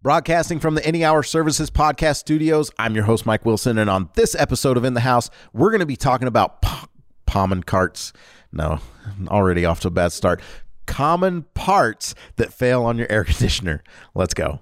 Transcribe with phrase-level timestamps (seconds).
[0.00, 3.78] Broadcasting from the Any Hour Services podcast studios, I'm your host, Mike Wilson.
[3.78, 6.86] And on this episode of In the House, we're going to be talking about p-
[7.26, 8.12] common carts.
[8.52, 8.78] No,
[9.26, 10.40] already off to a bad start.
[10.86, 13.82] Common parts that fail on your air conditioner.
[14.14, 14.60] Let's go.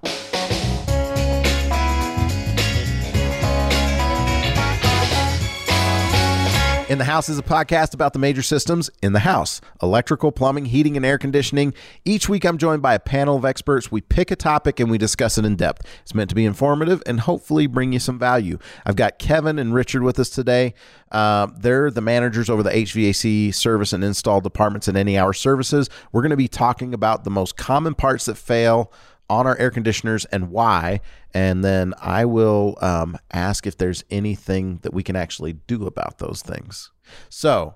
[6.89, 10.67] In the House is a podcast about the major systems in the house electrical, plumbing,
[10.67, 11.73] heating, and air conditioning.
[12.05, 13.91] Each week, I'm joined by a panel of experts.
[13.91, 15.85] We pick a topic and we discuss it in depth.
[16.03, 18.57] It's meant to be informative and hopefully bring you some value.
[18.85, 20.75] I've got Kevin and Richard with us today.
[21.11, 25.89] Uh, they're the managers over the HVAC service and install departments at Any Hour Services.
[26.13, 28.93] We're going to be talking about the most common parts that fail
[29.29, 31.01] on our air conditioners and why.
[31.33, 36.17] And then I will um, ask if there's anything that we can actually do about
[36.17, 36.91] those things.
[37.29, 37.75] So,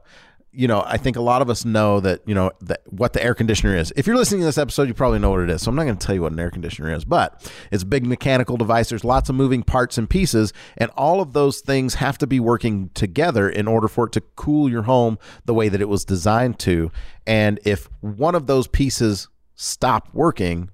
[0.53, 3.23] you know, I think a lot of us know that, you know, that what the
[3.23, 3.93] air conditioner is.
[3.95, 5.61] If you're listening to this episode, you probably know what it is.
[5.61, 7.85] So I'm not going to tell you what an air conditioner is, but it's a
[7.85, 8.89] big mechanical device.
[8.89, 12.41] There's lots of moving parts and pieces, and all of those things have to be
[12.41, 16.04] working together in order for it to cool your home the way that it was
[16.04, 16.91] designed to.
[17.26, 20.70] And if one of those pieces stop working,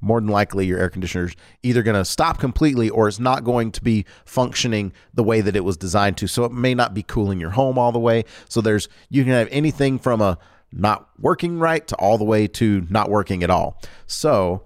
[0.00, 3.70] more than likely your air conditioner's either going to stop completely or it's not going
[3.72, 6.26] to be functioning the way that it was designed to.
[6.26, 8.24] So it may not be cooling your home all the way.
[8.48, 10.38] So there's you can have anything from a
[10.72, 13.80] not working right to all the way to not working at all.
[14.06, 14.64] So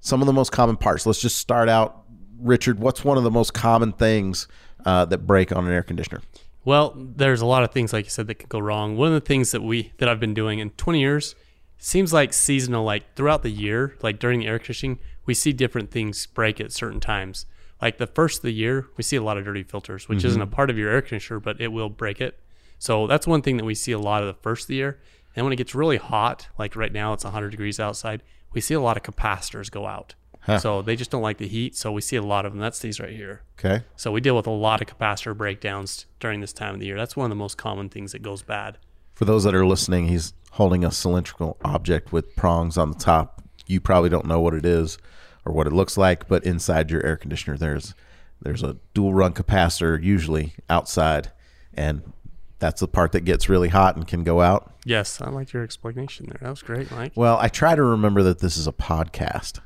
[0.00, 1.06] some of the most common parts.
[1.06, 2.04] Let's just start out,
[2.38, 2.78] Richard.
[2.78, 4.46] What's one of the most common things
[4.84, 6.22] uh, that break on an air conditioner?
[6.64, 8.96] Well, there's a lot of things like you said that could go wrong.
[8.96, 11.34] One of the things that we that I've been doing in 20 years
[11.78, 15.90] seems like seasonal like throughout the year like during the air conditioning we see different
[15.90, 17.46] things break at certain times.
[17.80, 20.28] Like the first of the year we see a lot of dirty filters which mm-hmm.
[20.28, 22.40] isn't a part of your air conditioner but it will break it.
[22.78, 25.00] So that's one thing that we see a lot of the first of the year.
[25.36, 28.74] And when it gets really hot like right now it's 100 degrees outside we see
[28.74, 30.14] a lot of capacitors go out.
[30.40, 30.58] Huh.
[30.58, 32.78] so they just don't like the heat so we see a lot of them that's
[32.80, 33.42] these right here.
[33.58, 33.84] Okay.
[33.96, 36.96] So we deal with a lot of capacitor breakdowns during this time of the year.
[36.96, 38.78] That's one of the most common things that goes bad.
[39.14, 43.44] For those that are listening, he's holding a cylindrical object with prongs on the top.
[43.68, 44.98] You probably don't know what it is
[45.44, 47.94] or what it looks like, but inside your air conditioner, there's
[48.42, 51.30] there's a dual run capacitor usually outside,
[51.74, 52.12] and
[52.58, 54.72] that's the part that gets really hot and can go out.
[54.84, 56.38] Yes, I liked your explanation there.
[56.42, 57.12] That was great, Mike.
[57.14, 59.60] Well, I try to remember that this is a podcast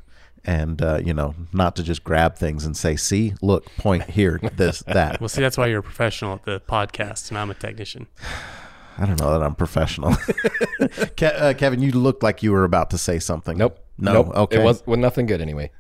[0.45, 4.41] and uh, you know not to just grab things and say see look point here
[4.57, 7.55] this that well see that's why you're a professional at the podcast and i'm a
[7.55, 8.09] technician
[8.99, 10.15] I don't know that I'm professional.
[11.17, 13.57] Ke- uh, Kevin, you looked like you were about to say something.
[13.57, 13.79] Nope.
[13.99, 14.13] No.
[14.13, 14.35] Nope.
[14.35, 14.61] Okay.
[14.61, 15.71] It was well, nothing good anyway.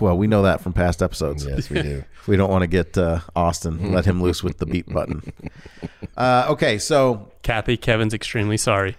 [0.00, 1.46] Well, we know that from past episodes.
[1.48, 2.04] Yes, we do.
[2.26, 5.32] we don't want to get uh, Austin, let him loose with the beat button.
[6.16, 8.96] Uh, okay, so Kathy, Kevin's extremely sorry.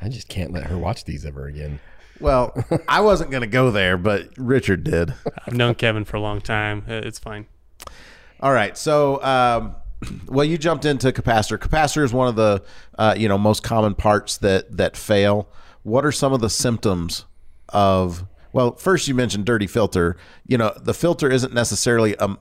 [0.00, 1.80] I just can't let her watch these ever again.
[2.20, 2.54] Well,
[2.88, 5.14] I wasn't going to go there, but Richard did.
[5.46, 6.84] I've known Kevin for a long time.
[6.86, 7.46] It's fine.
[8.40, 9.76] All right, so um,
[10.26, 11.58] well, you jumped into capacitor.
[11.58, 12.62] Capacitor is one of the
[12.98, 15.48] uh, you know most common parts that that fail.
[15.82, 17.24] What are some of the symptoms
[17.68, 18.24] of?
[18.52, 20.16] Well, first you mentioned dirty filter.
[20.46, 22.36] You know, the filter isn't necessarily a,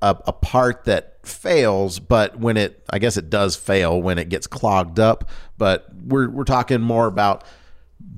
[0.00, 4.28] a, a part that fails, but when it, I guess it does fail when it
[4.28, 5.28] gets clogged up.
[5.58, 7.44] But we're we're talking more about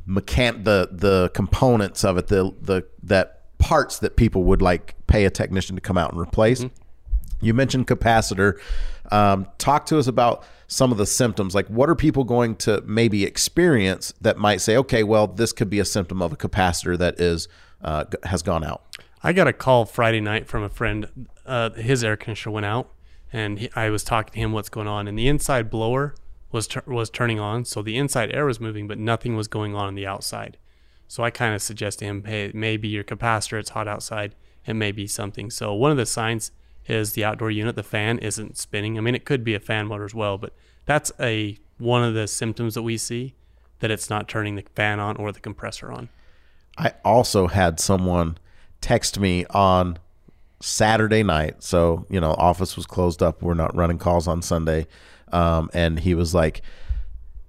[0.06, 5.25] mechan the the components of it, the the that parts that people would like pay
[5.25, 6.64] a technician to come out and replace.
[6.64, 6.81] Mm-hmm.
[7.43, 8.59] You mentioned capacitor.
[9.11, 11.55] Um, talk to us about some of the symptoms.
[11.55, 15.69] Like, what are people going to maybe experience that might say, okay, well, this could
[15.69, 17.49] be a symptom of a capacitor that is
[17.83, 18.83] uh, has gone out?
[19.23, 21.29] I got a call Friday night from a friend.
[21.45, 22.91] Uh, his air conditioner went out,
[23.33, 26.15] and he, I was talking to him what's going on, and the inside blower
[26.53, 29.75] was tur- was turning on, so the inside air was moving, but nothing was going
[29.75, 30.57] on on the outside.
[31.09, 34.75] So I kind of suggest to him, hey, maybe your capacitor, it's hot outside, it
[34.75, 35.51] may be something.
[35.51, 36.53] So one of the signs
[36.87, 37.76] is the outdoor unit.
[37.76, 38.98] The fan isn't spinning.
[38.98, 40.53] I mean, it could be a fan motor as well, but
[40.84, 43.34] that's a one of the symptoms that we see
[43.81, 46.09] that it's not turning the fan on or the compressor on.
[46.78, 48.38] I also had someone
[48.81, 49.99] text me on
[50.61, 51.62] Saturday night.
[51.62, 53.43] So, you know, office was closed up.
[53.43, 54.87] We're not running calls on Sunday.
[55.32, 56.62] Um, and he was like,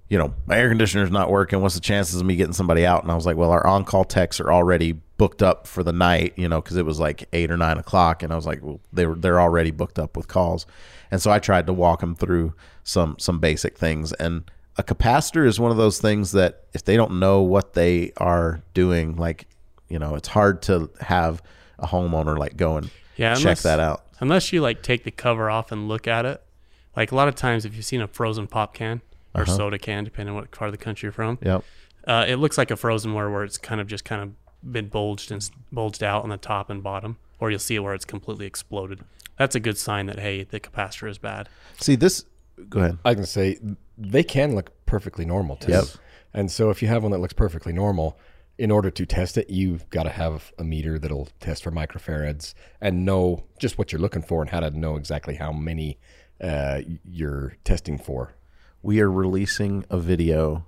[0.08, 1.60] you know, my air conditioner's not working.
[1.60, 3.02] What's the chances of me getting somebody out?
[3.02, 5.90] And I was like, well, our on call techs are already booked up for the
[5.90, 8.62] night, you know, because it was like eight or nine o'clock, and I was like,
[8.62, 10.66] well, they were they're already booked up with calls,
[11.10, 14.12] and so I tried to walk them through some some basic things.
[14.12, 18.12] And a capacitor is one of those things that if they don't know what they
[18.18, 19.46] are doing, like
[19.88, 21.42] you know, it's hard to have
[21.78, 24.04] a homeowner like go and yeah, unless, check that out.
[24.20, 26.42] Unless you like take the cover off and look at it,
[26.94, 29.00] like a lot of times if you've seen a frozen pop can
[29.34, 29.56] or uh-huh.
[29.56, 31.64] soda can, depending on what part of the country you're from, yep.
[32.06, 34.30] Uh, it looks like a frozen ware where it's kind of just kind of
[34.72, 37.94] been bulged and bulged out on the top and bottom, or you'll see it where
[37.94, 39.00] it's completely exploded.
[39.38, 41.48] That's a good sign that hey, the capacitor is bad.
[41.78, 42.24] See this.
[42.68, 42.98] Go ahead.
[43.04, 43.58] I can say
[43.98, 45.72] they can look perfectly normal too.
[45.72, 45.84] Yep.
[46.32, 48.18] And so if you have one that looks perfectly normal,
[48.58, 52.54] in order to test it, you've got to have a meter that'll test for microfarads
[52.80, 55.98] and know just what you're looking for and how to know exactly how many
[56.40, 58.34] uh, you're testing for.
[58.84, 60.64] we are releasing a video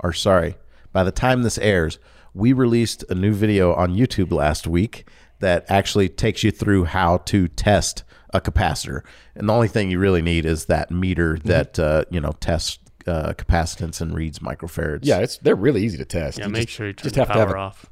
[0.00, 0.56] or sorry
[0.90, 1.98] by the time this airs
[2.34, 5.06] we released a new video on youtube last week
[5.40, 9.02] that actually takes you through how to test a capacitor
[9.34, 11.48] and the only thing you really need is that meter Mm-hmm.
[11.48, 15.98] that uh, you know tests uh, capacitance and reads microfarads Yeah, it's they're really easy
[15.98, 16.38] to test.
[16.38, 17.86] Yeah, You make just, sure you turn just the have to have power a- off.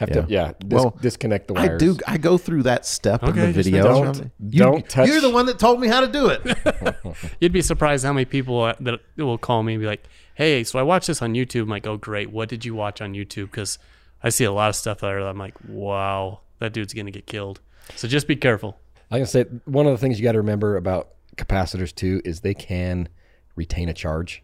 [0.00, 1.68] Have to yeah dis- Well, disconnect the wires.
[1.68, 1.96] I wires.
[1.96, 1.98] do.
[2.06, 3.82] I go through that step in the video.
[3.84, 6.96] don't- You- don't touch- You're the one that told me how to do it.
[7.40, 10.02] You'd be surprised how many people that will call me and be like,
[10.34, 12.30] "Hey, so I watched this on YouTube." I'm like, "Oh, great!
[12.30, 13.78] What did you watch on YouTube?" Because
[14.22, 15.22] I see a lot of stuff there.
[15.22, 17.60] that I'm like, "Wow, that dude's gonna get killed."
[17.96, 18.78] So just be careful.
[19.10, 22.40] Like I said, one of the things you got to remember about capacitors too is
[22.40, 23.08] they can
[23.56, 24.42] retain a charge,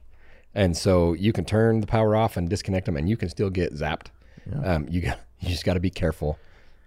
[0.55, 3.49] and so you can turn the power off and disconnect them, and you can still
[3.51, 4.07] get zapped.
[4.65, 6.39] Um, you got you just got to be careful.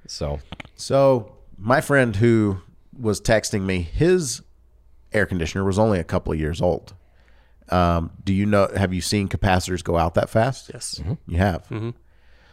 [0.07, 0.39] So
[0.75, 2.57] So my friend who
[2.99, 4.41] was texting me, his
[5.11, 6.93] air conditioner was only a couple of years old.
[7.69, 8.67] Um, do you know?
[8.75, 10.71] Have you seen capacitors go out that fast?
[10.73, 11.01] Yes.
[11.27, 11.71] You have.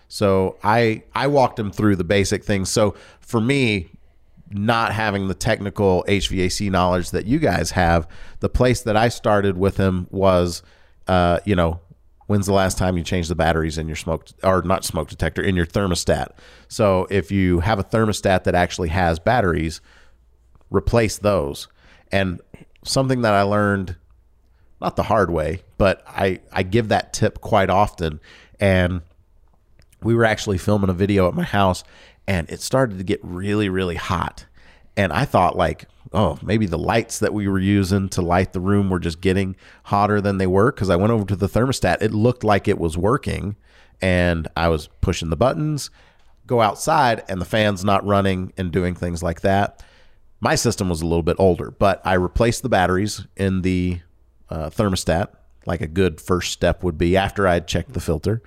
[0.08, 2.69] So I I walked him through the basic things.
[2.69, 3.88] So for me,
[4.50, 8.06] not having the technical HVAC knowledge that you guys have,
[8.40, 10.62] the place that I started with him was,
[11.08, 11.81] uh, you know,
[12.26, 15.43] when's the last time you changed the batteries in your smoke or not smoke detector
[15.43, 16.28] in your thermostat?
[16.69, 19.81] So if you have a thermostat that actually has batteries,
[20.70, 21.69] replace those.
[22.12, 22.40] And
[22.84, 23.96] something that I learned
[24.81, 28.20] not the hard way, but I I give that tip quite often
[28.61, 29.02] and
[30.02, 31.82] we were actually filming a video at my house
[32.26, 34.46] and it started to get really really hot
[34.96, 38.60] and i thought like oh maybe the lights that we were using to light the
[38.60, 42.02] room were just getting hotter than they were because i went over to the thermostat.
[42.02, 43.56] It looked like it was working
[44.00, 45.90] and i was pushing the buttons
[46.46, 49.82] go outside and the fan's not running and doing things like that.
[50.38, 54.00] My system was a little bit older but i replaced the batteries in the
[54.48, 55.28] uh, thermostat
[55.66, 58.43] like a good first step would be after i'd checked the filter.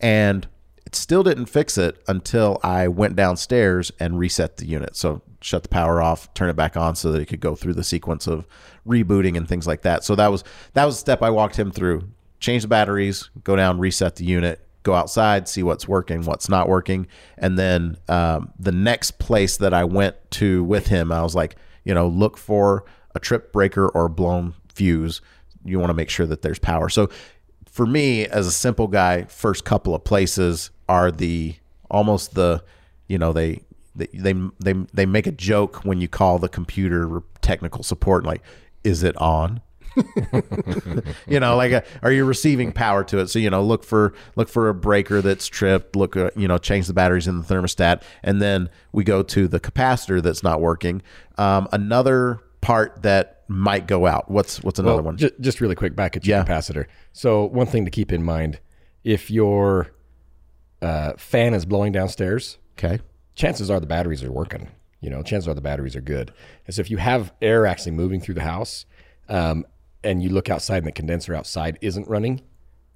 [0.00, 0.46] And
[0.86, 4.96] it still didn't fix it until I went downstairs and reset the unit.
[4.96, 7.74] So shut the power off, turn it back on so that it could go through
[7.74, 8.46] the sequence of
[8.86, 10.02] rebooting and things like that.
[10.02, 10.42] So that was
[10.72, 12.08] that was the step I walked him through.
[12.40, 16.68] Change the batteries, go down, reset the unit, go outside, see what's working, what's not
[16.68, 17.06] working,
[17.38, 21.56] and then um, the next place that I went to with him, I was like,
[21.84, 25.20] you know, look for a trip breaker or blown fuse.
[25.64, 26.88] You want to make sure that there's power.
[26.88, 27.08] So
[27.70, 31.56] for me as a simple guy first couple of places are the
[31.90, 32.62] almost the
[33.08, 33.60] you know they
[33.94, 38.42] they they they, they make a joke when you call the computer technical support like
[38.82, 39.60] is it on?
[41.26, 43.28] You know like uh are you receiving power to it?
[43.28, 46.58] So you know look for look for a breaker that's tripped look uh, you know
[46.58, 50.60] change the batteries in the thermostat and then we go to the capacitor that's not
[50.60, 51.02] working.
[51.38, 54.30] Um, another part that might go out.
[54.30, 55.16] What's what's another Well, one?
[55.18, 56.44] ju- just really quick back at your Yeah.
[56.44, 56.86] capacitor.
[57.12, 58.58] So one thing to keep in mind:
[59.04, 59.92] if your
[60.82, 63.00] uh, fan is blowing downstairs, okay
[63.34, 64.68] chances are the batteries are working.
[65.00, 66.32] You know, chances are the batteries are good.
[66.66, 68.86] And so if you have air actually moving through the house,
[69.28, 69.66] um,
[70.02, 72.42] and you look outside and the condenser outside isn't running,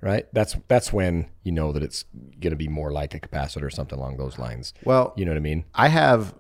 [0.01, 0.27] right?
[0.33, 2.05] That's that's when you know that it's
[2.41, 4.75] going to be more like a capacitor or something along those lines.
[4.85, 5.65] well You know what I mean?
[5.75, 6.35] I have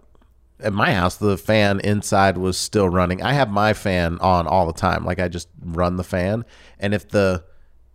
[0.61, 3.23] at my house the fan inside was still running.
[3.23, 5.05] I have my fan on all the time.
[5.05, 6.45] Like I just run the fan,
[6.78, 7.45] and if the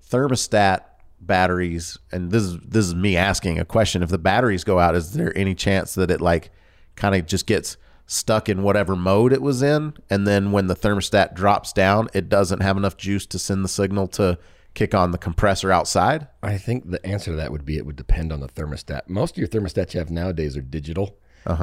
[0.09, 0.81] thermostat
[1.25, 4.95] batteries and this is this is me asking a question, if the batteries go out,
[4.95, 6.51] is there any chance that it like
[6.95, 10.75] kind of just gets stuck in whatever mode it was in, and then when the
[10.75, 14.37] thermostat drops down, it doesn't have enough juice to send the signal to
[14.73, 16.27] kick on the compressor outside?
[16.41, 19.07] I think the answer to that would be it would depend on the thermostat.
[19.07, 21.17] Most of your thermostats you have nowadays are digital,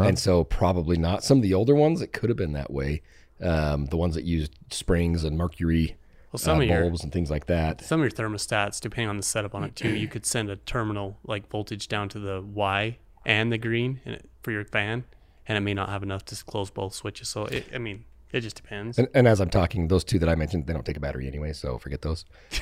[0.07, 1.25] and so probably not.
[1.25, 3.03] Some of the older ones, it could have been that way.
[3.41, 5.97] Um, the ones that used springs and mercury
[6.33, 7.81] Well, some uh, of your bulbs and things like that.
[7.83, 10.57] some of your thermostats, depending on the setup on it too, you could send a
[10.57, 15.05] terminal like voltage down to the Y and the green and it, for your fan,
[15.47, 17.29] and it may not have enough to close both switches.
[17.29, 18.99] So it, I mean, it just depends.
[18.99, 21.27] And, and as I'm talking, those two that I mentioned, they don't take a battery
[21.27, 22.25] anyway, so forget those.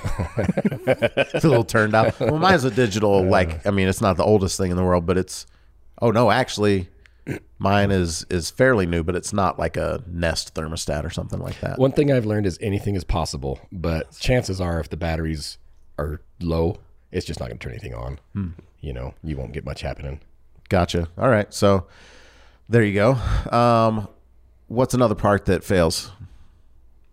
[1.34, 2.18] It's a little turned out.
[2.20, 3.22] Well, mine's a digital.
[3.28, 5.46] Like, I mean, it's not the oldest thing in the world, but it's.
[6.00, 6.88] Oh no, actually,
[7.58, 11.60] mine is is fairly new, but it's not like a Nest thermostat or something like
[11.60, 11.78] that.
[11.78, 15.58] One thing I've learned is anything is possible, but chances are if the batteries
[15.98, 16.78] are low,
[17.10, 18.18] it's just not going to turn anything on.
[18.80, 20.20] you know, you won't get much happening.
[20.68, 21.08] Gotcha.
[21.18, 21.52] All right.
[21.52, 21.86] So
[22.68, 23.12] there you go.
[23.50, 24.08] Um,
[24.68, 26.12] what's another part that fails?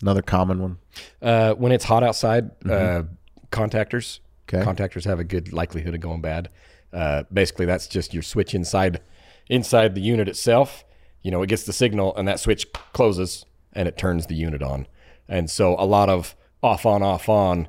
[0.02, 0.78] Another common one.
[1.22, 3.04] Uh, when it's hot outside, uh,
[3.52, 4.20] contactors.
[4.48, 4.64] Okay.
[4.64, 6.50] Contactors have a good likelihood of going bad.
[6.94, 9.02] Uh, basically, that's just your switch inside
[9.50, 10.84] inside the unit itself.
[11.22, 14.62] You know, it gets the signal, and that switch closes, and it turns the unit
[14.62, 14.88] on.
[15.28, 17.68] And so, a lot of off on off on,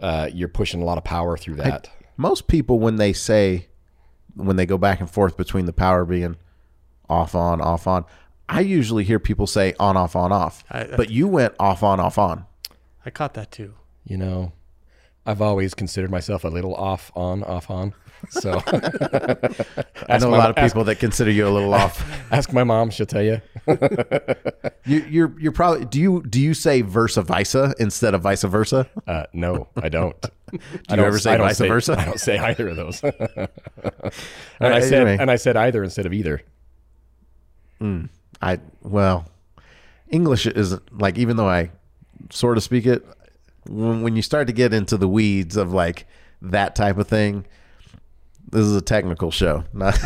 [0.00, 1.88] uh, you're pushing a lot of power through that.
[2.16, 3.68] Most people, when they say,
[4.34, 6.36] when they go back and forth between the power being
[7.08, 8.04] off on, off on,
[8.48, 10.64] I usually hear people say on, off, on, off.
[10.70, 12.44] I- but you went off on, off on.
[13.04, 13.74] I caught that too.
[14.04, 14.52] You know,
[15.24, 17.94] I've always considered myself a little off on, off on.
[18.30, 18.62] So,
[20.08, 22.04] I know a lot of people that consider you a little off.
[22.32, 23.40] Ask my mom; she'll tell you.
[24.88, 28.88] You, you're you're probably do you do you say versa versa instead of vice versa?
[29.04, 30.14] Uh, no, I don't.
[30.20, 30.58] Do
[30.90, 31.96] you ever say vice versa?
[31.98, 33.02] I don't say either of those.
[33.02, 33.48] and Uh,
[34.60, 35.16] I said, anyway.
[35.18, 36.40] and I said either instead of either.
[37.80, 39.28] I well,
[40.08, 41.70] English isn't like even though I
[42.30, 43.04] sort of speak it.
[43.68, 46.06] When when you start to get into the weeds of like
[46.42, 47.44] that type of thing,
[48.50, 49.64] this is a technical show.
[49.72, 49.98] Not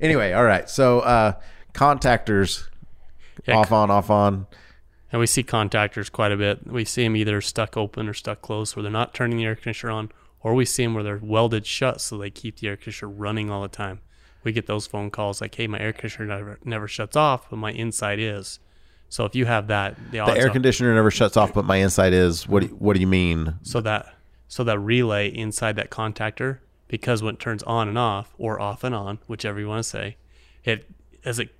[0.00, 0.32] anyway.
[0.32, 0.68] All right.
[0.68, 1.32] So uh,
[1.72, 2.68] contactors
[3.46, 4.46] Yeah, off on off on.
[5.12, 6.66] And we see contactors quite a bit.
[6.66, 9.54] We see them either stuck open or stuck closed, where they're not turning the air
[9.54, 10.10] conditioner on,
[10.40, 13.48] or we see them where they're welded shut, so they keep the air conditioner running
[13.48, 14.00] all the time.
[14.42, 17.56] We get those phone calls like, "Hey, my air conditioner never never shuts off, but
[17.56, 18.58] my inside is."
[19.08, 22.12] So if you have that, the, The air conditioner never shuts off, but my inside
[22.12, 22.48] is.
[22.48, 23.54] What do you, What do you mean?
[23.62, 24.12] so that
[24.48, 28.84] so that relay inside that contactor, because when it turns on and off, or off
[28.84, 30.16] and on, whichever you want to say,
[30.64, 30.88] it
[31.24, 31.50] as it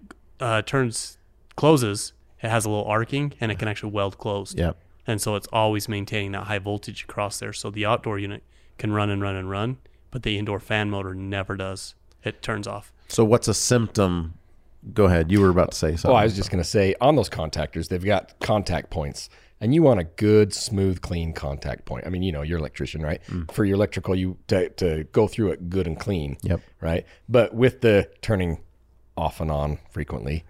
[0.41, 1.19] uh, turns
[1.57, 2.13] closes,
[2.43, 4.59] it has a little arcing and it can actually weld closed.
[4.59, 4.77] Yep.
[5.07, 7.53] And so it's always maintaining that high voltage across there.
[7.53, 8.43] So the outdoor unit
[8.79, 9.79] can run and run and run,
[10.11, 11.95] but the indoor fan motor never does.
[12.23, 12.93] It turns off.
[13.09, 14.35] So what's a symptom?
[14.93, 15.33] Go ahead.
[15.33, 16.11] You were about to say something.
[16.11, 19.75] Oh, I was just going to say on those contactors, they've got contact points, and
[19.75, 22.07] you want a good, smooth, clean contact point.
[22.07, 23.21] I mean, you know, you're an electrician, right?
[23.53, 26.37] For your electrical, you to, to go through it good and clean.
[26.43, 26.61] Yep.
[26.83, 27.07] Right.
[27.29, 28.59] But with the turning
[29.17, 30.45] off and on frequently,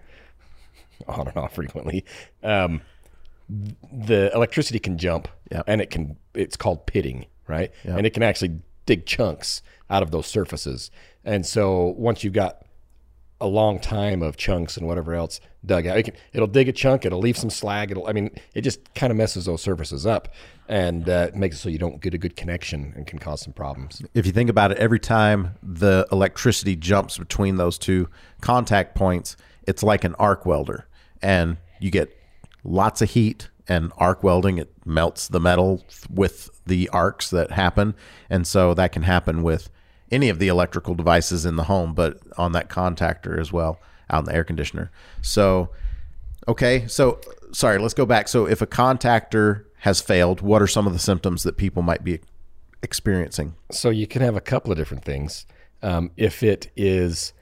[1.06, 2.04] on and off frequently,
[2.42, 2.80] um,
[3.48, 5.64] the electricity can jump, Yep.
[5.68, 6.16] and it can.
[6.34, 7.70] It's called pitting, right?
[7.84, 10.90] And it can actually dig chunks out of those surfaces.
[11.24, 12.63] And so once you've got
[13.44, 15.98] a long time of chunks and whatever else dug out.
[15.98, 17.04] It it'll dig a chunk.
[17.04, 17.90] It'll leave some slag.
[17.90, 18.06] It'll.
[18.06, 20.32] I mean, it just kind of messes those surfaces up
[20.66, 23.52] and uh, makes it so you don't get a good connection and can cause some
[23.52, 24.02] problems.
[24.14, 28.08] if you think about it, every time the electricity jumps between those two
[28.40, 29.36] contact points,
[29.68, 30.86] it's like an arc welder,
[31.20, 32.16] and you get
[32.64, 33.50] lots of heat.
[33.66, 37.94] And arc welding, it melts the metal with the arcs that happen,
[38.28, 39.70] and so that can happen with
[40.10, 43.80] any of the electrical devices in the home, but on that contactor as well,
[44.10, 44.90] out in the air conditioner.
[45.22, 45.70] So,
[46.46, 47.20] okay, so
[47.52, 48.28] sorry, let's go back.
[48.28, 52.02] So, if a contactor has failed, what are some of the symptoms that people might
[52.02, 52.20] be
[52.82, 53.54] experiencing?
[53.70, 55.46] So you can have a couple of different things.
[55.82, 57.34] Um, if it is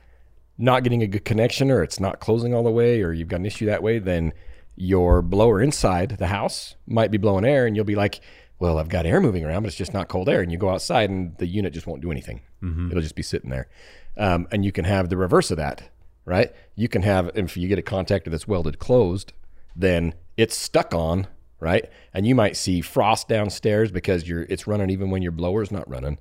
[0.59, 3.41] not getting a good connection or it's not closing all the way or you've got
[3.41, 4.33] an issue that way, then
[4.75, 8.21] your blower inside the house might be blowing air and you'll be like,
[8.63, 10.41] well, I've got air moving around, but it's just not cold air.
[10.41, 12.41] And you go outside and the unit just won't do anything.
[12.63, 13.69] It'll just be sitting there.
[14.17, 15.91] Um, and you can have the reverse of that,
[16.25, 16.53] right?
[16.77, 19.33] You can have, if you get a contactor that's welded closed,
[19.75, 21.27] then it's stuck on,
[21.59, 21.91] right?
[22.15, 25.89] And you might see frost downstairs because you're it's running even when your blower's not
[25.91, 26.19] running.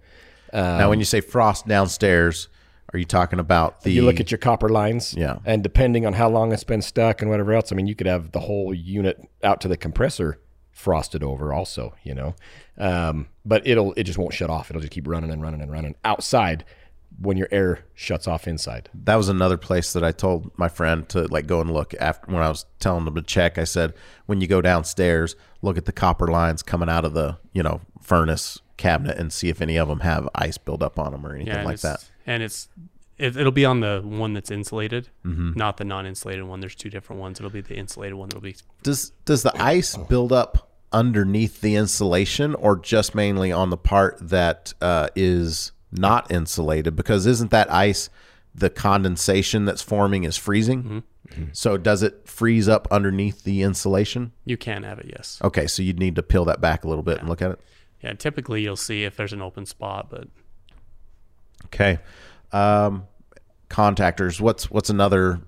[0.52, 2.48] now, when you say frost downstairs,
[2.92, 3.92] are you talking about the?
[3.92, 5.38] you look at your copper lines, Yeah.
[5.46, 8.08] and depending on how long it's been stuck and whatever else, I mean, you could
[8.08, 10.40] have the whole unit out to the compressor
[10.72, 12.36] frosted over, also, you know.
[12.78, 14.70] Um, but it'll it just won't shut off.
[14.70, 16.64] It'll just keep running and running and running outside
[17.20, 18.90] when your air shuts off inside.
[19.04, 22.32] that was another place that I told my friend to like go and look after
[22.32, 23.58] when I was telling them to check.
[23.58, 23.94] I said,
[24.28, 27.82] when you go downstairs, look at the copper lines coming out of the you know
[28.02, 31.36] furnace cabinet and see if any of them have ice build up on them or
[31.36, 32.10] anything Yeah, like that.
[32.26, 32.70] And it's
[33.22, 35.54] it, it'll be on the one that's insulated, Mm-hmm.
[35.56, 36.60] not the non-insulated one.
[36.60, 37.40] There's two different ones.
[37.40, 38.30] It'll be the insulated one.
[38.30, 43.70] That'll be Does does the ice build up underneath the insulation or just mainly on
[43.70, 46.96] the part that uh, is not insulated?
[46.96, 48.10] Because isn't that ice
[48.54, 51.04] the condensation that's forming is freezing?
[51.54, 54.34] So does it freeze up underneath the insulation?
[54.44, 55.06] you can have it.
[55.16, 55.40] Yes.
[55.42, 57.60] Okay, so you'd need to peel that back a little bit and look at it.
[58.04, 58.12] Yeah.
[58.14, 60.28] Typically, you'll see if there's an open spot, but
[61.68, 62.00] Okay,
[62.52, 63.08] um,
[63.72, 64.40] contactors.
[64.42, 65.40] What's what's another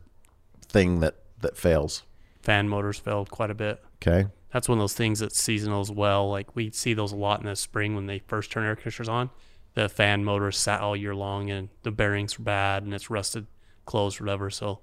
[0.67, 2.03] thing that that fails?
[2.41, 3.81] fan motors failed quite a bit.
[4.05, 6.29] Okay, That's one of those things that's seasonal as well.
[6.29, 9.07] Like we see those a lot in the spring when they first turn air conditioners
[9.07, 9.29] on.
[9.75, 13.47] the fan motor sat all year long and the bearings are bad and it's rusted
[13.85, 14.49] closed or whatever.
[14.49, 14.79] So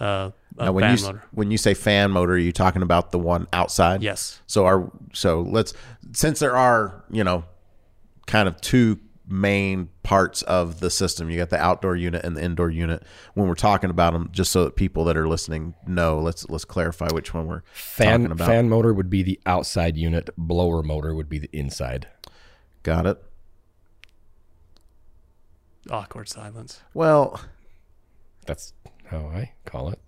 [0.00, 1.22] uh, a Now, when fan you motor.
[1.32, 4.02] when you say fan motor, are you talking about the one outside?
[4.02, 4.40] Yes.
[4.46, 5.72] So our so let's
[6.12, 7.44] since there are you know
[8.26, 11.28] kind of two main parts of the system.
[11.30, 13.02] You got the outdoor unit and the indoor unit.
[13.34, 16.64] When we're talking about them, just so that people that are listening know, let's let's
[16.64, 18.48] clarify which one we're Fan talking about.
[18.48, 20.30] fan motor would be the outside unit.
[20.38, 22.08] Blower motor would be the inside.
[22.82, 23.22] Got it.
[25.90, 26.82] Awkward silence.
[26.94, 27.40] Well,
[28.46, 28.72] That's
[29.06, 30.00] how I call it.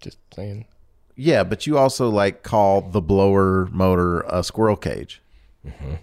[0.00, 0.66] Just saying.
[1.16, 5.22] yeah, but you also like call the blower motor a squirrel cage.
[5.66, 5.94] Mm-hmm.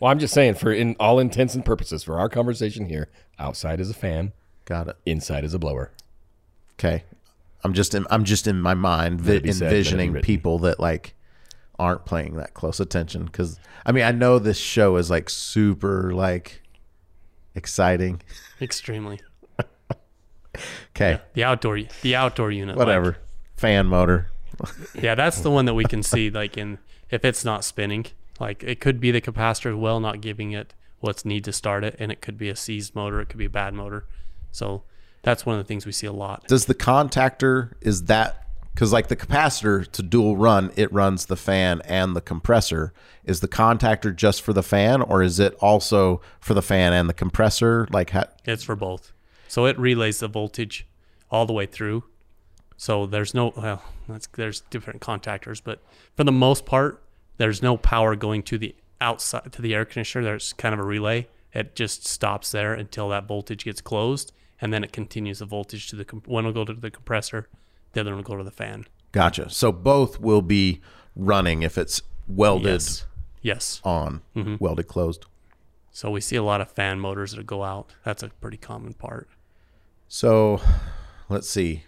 [0.00, 3.80] Well, I'm just saying, for in all intents and purposes, for our conversation here, outside
[3.80, 4.32] is a fan,
[4.64, 4.96] Got it.
[5.06, 5.90] inside is a blower.
[6.78, 7.04] Okay.
[7.64, 9.76] I'm just in, I'm just in my mind vi- it be said, let it be
[9.76, 10.26] envisioning written.
[10.26, 11.14] people that like
[11.78, 16.12] aren't paying that close attention because I mean I know this show is like super
[16.12, 16.60] like
[17.54, 18.20] exciting.
[18.60, 19.20] Extremely.
[20.94, 22.76] Okay, The outdoor the outdoor unit.
[22.76, 23.16] like- whatever.
[23.56, 24.30] Fan motor.
[24.94, 26.78] yeah, that's the one that we can see like in
[27.10, 28.04] if it's not spinning.
[28.42, 31.84] Like it could be the capacitor as well not giving it what's need to start
[31.84, 34.04] it, and it could be a seized motor, it could be a bad motor.
[34.50, 34.82] So
[35.22, 36.48] that's one of the things we see a lot.
[36.48, 41.36] Does the contactor is that because like the capacitor to dual run it runs the
[41.36, 46.20] fan and the compressor is the contactor just for the fan or is it also
[46.40, 49.12] for the fan and the compressor like ha- It's for both.
[49.46, 50.86] So it relays the voltage
[51.30, 52.04] all the way through.
[52.76, 55.80] So there's no well, that's, there's different contactors, but
[56.16, 57.04] for the most part,
[57.42, 60.22] there's no power going to the outside to the air conditioner.
[60.22, 61.26] There's kind of a relay.
[61.52, 65.88] It just stops there until that voltage gets closed, and then it continues the voltage
[65.90, 67.48] to the comp- one will go to the compressor,
[67.94, 68.86] the other one will go to the fan.
[69.10, 70.80] gotcha so both will be
[71.16, 73.04] running if it's welded Yes,
[73.42, 73.80] yes.
[73.82, 74.54] on mm-hmm.
[74.60, 75.26] welded closed
[75.90, 77.92] So we see a lot of fan motors that go out.
[78.04, 79.28] That's a pretty common part.
[80.08, 80.60] So,
[81.28, 81.82] let's see.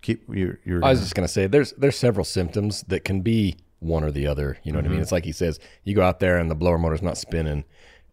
[0.00, 3.56] Keep you're, you're I was just gonna say, there's there's several symptoms that can be
[3.80, 4.58] one or the other.
[4.62, 4.96] You know what I mean?
[4.96, 5.02] Mm-hmm.
[5.02, 7.64] It's like he says, you go out there and the blower motor's not spinning,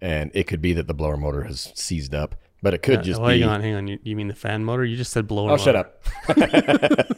[0.02, 3.19] and it could be that the blower motor has seized up, but it could just
[3.19, 3.39] oh, be.
[3.39, 3.88] hang on, hang on.
[3.88, 4.86] You, you mean the fan motor?
[4.86, 5.52] You just said blower.
[5.52, 6.04] Oh, shut up.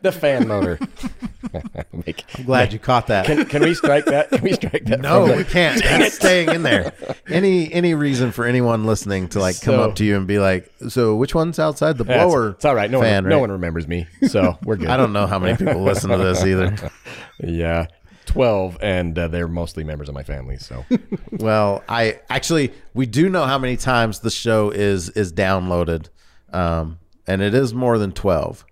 [0.00, 0.78] The fan motor.
[2.06, 3.26] Make- I'm glad you caught that.
[3.26, 4.30] can, can we strike that?
[4.30, 5.00] Can we strike that?
[5.00, 5.82] no, we can't.
[5.82, 6.92] That's staying in there.
[7.28, 10.38] Any any reason for anyone listening to like come So- up to you and be
[10.38, 12.90] like, "So which one's outside the Yeah, it's- blower?" It's, all right.
[12.90, 14.88] No fan, one, no one remembers me, so we're good.
[14.88, 16.76] I don't know how many people listen to this either.
[17.40, 17.86] Yeah,
[18.26, 20.56] twelve, and uh, they're mostly members of my family.
[20.56, 20.84] So
[21.30, 26.08] Well, I actually we do know how many times the show is is downloaded,
[26.52, 28.64] um, and it is more than twelve.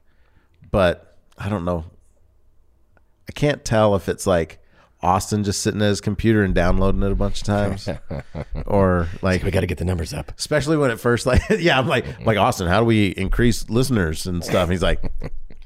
[0.73, 1.85] But I don't know.
[3.29, 4.59] I can't tell if it's like
[5.03, 7.89] Austin just sitting at his computer and downloading it a bunch of times,
[8.67, 10.33] or like we got to get the numbers up.
[10.39, 14.27] especially when it first like yeah I'm like like Austin how do we increase listeners
[14.27, 15.03] and stuff and he's like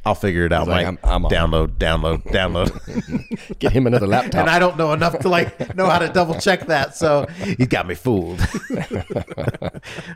[0.04, 1.04] I'll figure it out like, Mike.
[1.04, 1.30] I'm- I'm on.
[1.30, 4.40] download download download Get him another laptop.
[4.40, 7.68] and I don't know enough to like know how to double check that so he's
[7.68, 8.40] got me fooled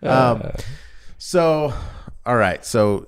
[0.02, 0.50] um
[1.18, 1.72] so
[2.26, 3.06] all right so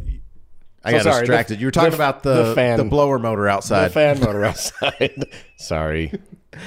[0.86, 2.84] I So got sorry, the- distracted you were talking the- about the the fan- the
[2.84, 5.26] blower motor outside, the fan motor outside.
[5.58, 6.12] Sorry,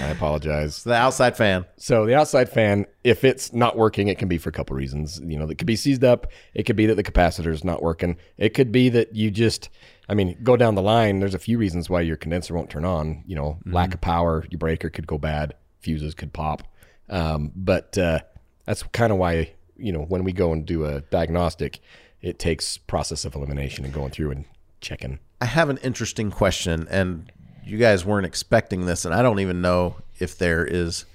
[0.01, 0.83] I apologize.
[0.83, 4.49] the outside fan So the outside fan, if it's not working, it can be for
[4.49, 5.21] a couple reasons.
[5.23, 6.27] You know, it could be seized up.
[6.53, 8.17] It could be that the capacitor is not working.
[8.37, 9.69] It could be that you just,
[10.09, 11.19] I mean, go down the line.
[11.19, 13.23] There's a few reasons why your condenser won't turn on.
[13.27, 14.45] You know, lack of power.
[14.49, 15.53] Your breaker could go bad.
[15.83, 16.63] Fuses could pop.
[17.09, 18.19] Um, but uh,
[18.65, 21.79] that's kind of why you know when we go and do a diagnostic,
[22.21, 24.45] it takes process of elimination and going through and
[24.81, 25.19] checking.
[25.41, 27.31] I have an interesting question, and
[27.63, 31.05] you guys weren't expecting this, and I don't even know if there is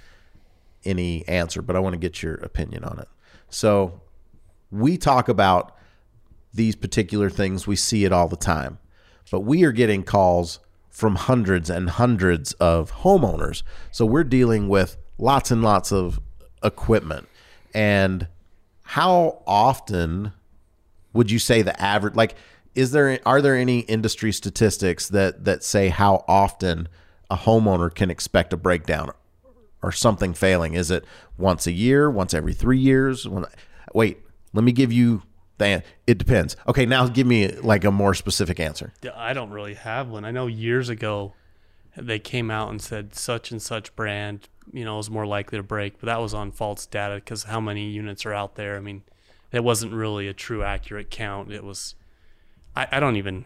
[0.84, 3.08] any answer, but I want to get your opinion on it.
[3.50, 4.00] So,
[4.70, 5.76] we talk about
[6.52, 8.78] these particular things, we see it all the time,
[9.30, 13.62] but we are getting calls from hundreds and hundreds of homeowners.
[13.90, 16.20] So, we're dealing with lots and lots of
[16.62, 17.28] equipment.
[17.74, 18.28] And
[18.82, 20.32] how often
[21.14, 22.35] would you say the average like
[22.74, 26.88] is there are there any industry statistics that that say how often
[27.31, 29.11] a homeowner can expect a breakdown
[29.83, 31.05] or something failing is it
[31.38, 33.27] once a year once every 3 years
[33.94, 34.18] wait
[34.53, 35.22] let me give you
[35.59, 39.74] the it depends okay now give me like a more specific answer I don't really
[39.74, 40.24] have one.
[40.24, 41.33] I know years ago
[41.96, 45.62] they came out and said such and such brand, you know, is more likely to
[45.62, 48.77] break, but that was on false data because how many units are out there?
[48.77, 49.03] I mean,
[49.56, 51.52] it wasn't really a true accurate count.
[51.52, 51.94] It was,
[52.74, 53.44] I, I don't even,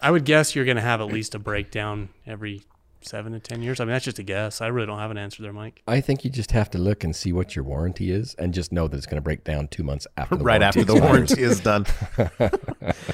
[0.00, 2.62] I would guess you're going to have at least a breakdown every
[3.00, 3.80] seven to ten years.
[3.80, 4.60] I mean, that's just a guess.
[4.60, 5.82] I really don't have an answer there, Mike.
[5.86, 8.72] I think you just have to look and see what your warranty is, and just
[8.72, 10.96] know that it's going to break down two months after the right warranty after the
[10.96, 11.10] expires.
[11.10, 11.86] warranty is done.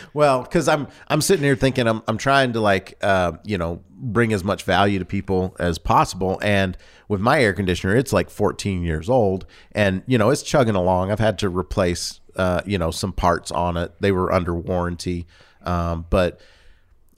[0.14, 3.82] well, because I'm I'm sitting here thinking I'm I'm trying to like uh, you know
[3.90, 6.76] bring as much value to people as possible, and
[7.08, 11.10] with my air conditioner, it's like 14 years old, and you know it's chugging along.
[11.10, 13.92] I've had to replace uh, you know some parts on it.
[14.00, 15.26] They were under warranty,
[15.62, 16.40] um, but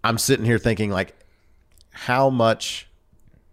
[0.04, 1.16] I'm sitting here thinking like,
[1.90, 2.88] how much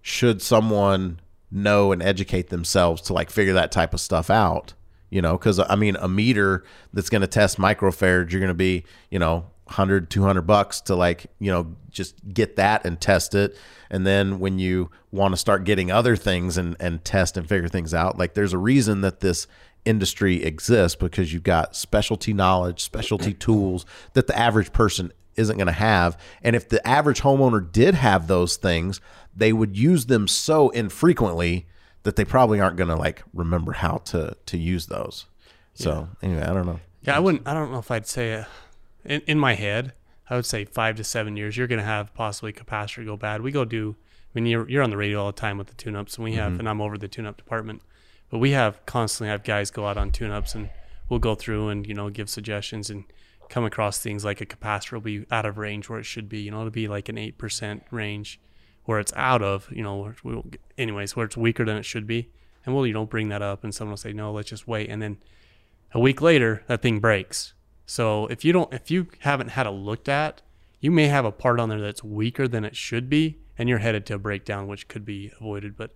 [0.02, 4.74] should someone know and educate themselves to like figure that type of stuff out?
[5.10, 8.54] You know, because I mean, a meter that's going to test microfarads, you're going to
[8.54, 13.34] be, you know, 100, 200 bucks to like, you know, just get that and test
[13.34, 13.58] it.
[13.90, 17.68] And then when you want to start getting other things and, and test and figure
[17.68, 19.48] things out, like there's a reason that this
[19.86, 25.68] industry exists because you've got specialty knowledge, specialty tools that the average person isn't going
[25.68, 26.18] to have.
[26.42, 29.02] And if the average homeowner did have those things,
[29.36, 31.68] they would use them so infrequently
[32.04, 35.26] that they probably aren't going to like remember how to to use those.
[35.74, 36.80] So anyway, I don't know.
[37.02, 37.48] Yeah, I wouldn't.
[37.48, 38.44] I don't know if I'd say uh,
[39.06, 39.94] in in my head.
[40.30, 41.58] I would say five to seven years.
[41.58, 43.42] You're going to have possibly capacitor go bad.
[43.42, 43.96] We go do.
[44.00, 46.34] I mean, you're you're on the radio all the time with the tune-ups, and we
[46.34, 47.82] have, and I'm over the tune-up department,
[48.34, 50.72] but we have constantly have guys go out on tune-ups, and
[51.08, 53.04] we'll go through and you know give suggestions and
[53.48, 56.40] come across things like a capacitor will be out of range where it should be.
[56.40, 58.40] You know, it'll be like an eight percent range
[58.86, 59.70] where it's out of.
[59.72, 62.32] You know, where we won't anyways, where it's weaker than it should be,
[62.66, 64.90] and we'll you know bring that up, and someone will say no, let's just wait,
[64.90, 65.18] and then
[65.94, 67.54] a week later that thing breaks.
[67.86, 70.42] So if you don't, if you haven't had it looked at,
[70.80, 73.78] you may have a part on there that's weaker than it should be, and you're
[73.78, 75.78] headed to a breakdown, which could be avoided.
[75.78, 75.92] But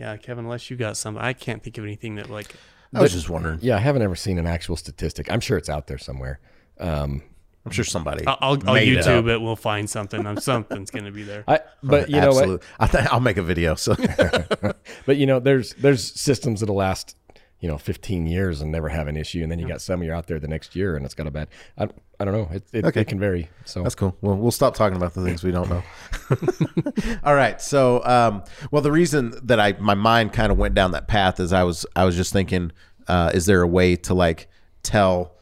[0.00, 2.54] yeah, Kevin, unless you got some, I can't think of anything that like.
[2.94, 3.58] I was just wondering.
[3.60, 5.30] Yeah, I haven't ever seen an actual statistic.
[5.30, 6.40] I'm sure it's out there somewhere.
[6.78, 7.22] Um,
[7.66, 8.26] I'm sure somebody.
[8.26, 9.26] I'll, I'll, I'll it YouTube up.
[9.26, 9.40] it.
[9.42, 10.26] We'll find something.
[10.26, 11.44] Um, something's gonna be there.
[11.46, 12.62] I, but you know what?
[12.80, 13.74] I think I'll make a video.
[13.74, 13.94] So
[15.06, 17.14] But you know, there's there's systems that'll last,
[17.60, 20.14] you know, 15 years and never have an issue, and then you got some you're
[20.14, 21.48] out there the next year and it's got a bad.
[21.78, 22.48] I, I don't know.
[22.50, 23.02] It, it, Okay.
[23.02, 23.48] it can vary.
[23.64, 24.16] So That's cool.
[24.20, 25.82] Well, we'll stop talking about the things we don't know.
[27.24, 27.60] All right.
[27.60, 31.38] So, um, well, the reason that I my mind kind of went down that path
[31.40, 32.72] is I was I was just thinking,
[33.08, 34.48] uh, is there a way to like
[34.82, 35.34] tell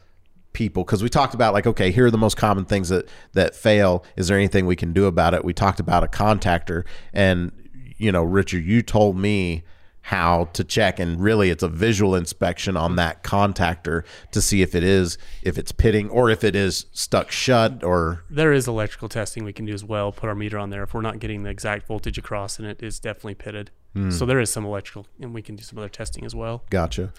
[0.51, 3.55] people because we talked about like okay here are the most common things that that
[3.55, 7.51] fail is there anything we can do about it we talked about a contactor and
[7.97, 9.63] you know richard you told me
[10.01, 14.73] how to check and really it's a visual inspection on that contactor to see if
[14.73, 19.09] it is if it's pitting or if it is stuck shut or There is electrical
[19.09, 20.11] testing we can do as well.
[20.11, 22.81] Put our meter on there if we're not getting the exact voltage across, and it
[22.81, 23.71] is definitely pitted.
[24.11, 26.63] So there is some electrical, and we can do some other testing as well.
[26.69, 27.11] gotcha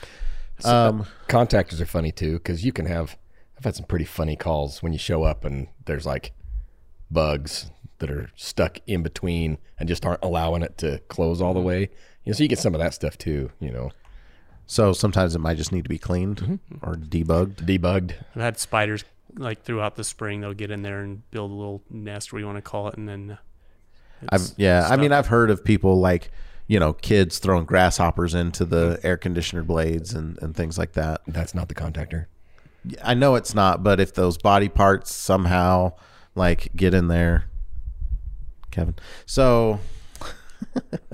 [0.64, 3.16] um contactors are funny too because you can have.
[3.58, 6.32] I've had some pretty funny calls when you show up and there's like
[7.10, 11.60] bugs that are stuck in between and just aren't allowing it to close all the
[11.60, 11.88] way.
[12.24, 13.50] You know, so you get some of that stuff too.
[13.60, 13.90] You know,
[14.66, 18.14] so sometimes it might just need to be cleaned or debugged debugged.
[18.34, 19.04] I've had spiders
[19.36, 20.40] like throughout the spring.
[20.40, 22.96] They'll get in there and build a little nest, where you want to call it,
[22.96, 23.30] and then.
[23.32, 26.30] uh, I've it's yeah, I mean I've heard of people like,
[26.66, 31.22] you know, kids throwing grasshoppers into the air conditioner blades and, and things like that.
[31.26, 32.26] That's not the contactor.
[33.02, 35.92] I know it's not, but if those body parts somehow
[36.34, 37.44] like get in there,
[38.70, 38.94] Kevin.
[39.26, 39.80] So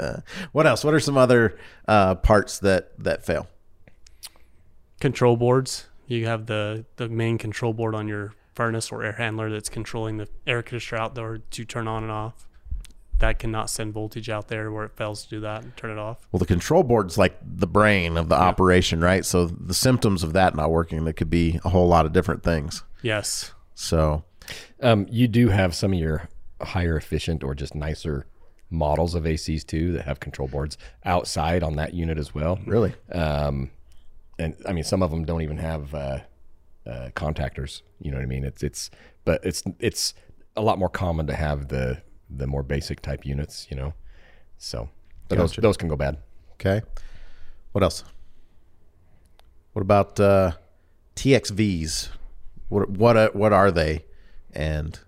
[0.53, 0.85] what else?
[0.85, 3.49] What are some other uh, parts that that fail?
[5.01, 5.87] control boards.
[6.07, 10.17] You have the the main control board on your furnace or air handler that's controlling
[10.17, 12.47] the air conditioner outdoor to turn on and off.
[13.19, 15.99] That cannot send voltage out there where it fails to do that and turn it
[15.99, 16.27] off.
[16.33, 19.25] Well, the control board's like the brain of the operation, right?
[19.25, 22.43] So the symptoms of that not working, that could be a whole lot of different
[22.43, 22.83] things.
[23.03, 23.53] Yes.
[23.75, 24.25] So
[24.83, 26.29] Um, you do have some of your
[26.61, 28.27] higher efficient or just nicer
[28.71, 32.59] models of ACs too that have control boards outside on that unit as well.
[32.67, 33.71] really, Um,
[34.39, 36.19] and I mean, some of them don't even have uh,
[36.87, 37.83] uh, contactors.
[38.01, 38.45] You know what I mean?
[38.45, 38.91] It's it's,
[39.25, 40.15] but it's it's
[40.57, 43.67] a lot more common to have the the more basic type units.
[43.71, 43.95] You know,
[44.59, 44.89] so
[45.29, 45.55] but Gotcha.
[45.61, 46.19] those those can go bad.
[46.55, 46.83] Okay.
[47.73, 48.05] What else?
[49.73, 50.53] What about uh,
[51.15, 52.09] TXVs?
[52.69, 54.05] What what uh, what are they,
[54.53, 54.99] and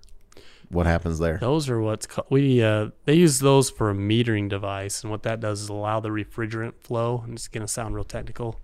[0.70, 1.38] what happens there?
[1.38, 5.02] Those are what's called, we, uh, they use those for a metering device.
[5.02, 8.04] And what that does is allow the refrigerant flow, and it's going to sound real
[8.04, 8.61] technical,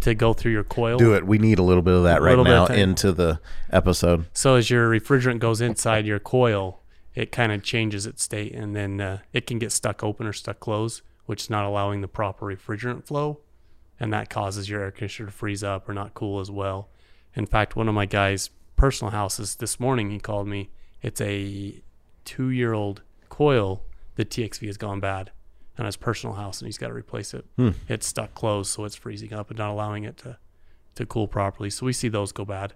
[0.00, 0.98] to go through your coil.
[0.98, 1.26] Do it.
[1.26, 4.26] We need a little bit of that A right now into the episode.
[4.32, 6.82] So as your refrigerant goes inside your coil,
[7.14, 10.34] it kind of changes its state, and then uh, it can get stuck open or
[10.34, 13.40] stuck closed, which is not allowing the proper refrigerant flow,
[13.98, 16.90] and that causes your air conditioner to freeze up or not cool as well.
[17.34, 20.68] In fact, one of my guys' personal houses this morning, he called me.
[21.06, 21.80] It's a
[22.24, 23.84] two-year-old coil
[24.16, 25.30] the TXV has gone bad
[25.78, 27.44] on his personal house and he's got to replace it.
[27.54, 27.70] Hmm.
[27.88, 30.36] It's stuck closed, so it's freezing up and not allowing it to
[30.96, 31.70] to cool properly.
[31.70, 32.72] So we see those go bad.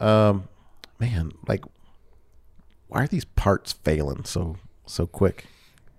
[0.00, 0.48] Um,
[0.98, 1.64] man, like,
[2.88, 5.46] why are these parts failing so so quick?